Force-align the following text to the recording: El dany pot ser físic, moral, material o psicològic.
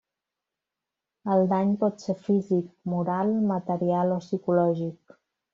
El 1.33 1.43
dany 1.51 1.75
pot 1.83 2.01
ser 2.07 2.17
físic, 2.29 2.73
moral, 2.95 3.37
material 3.55 4.19
o 4.19 4.21
psicològic. 4.29 5.19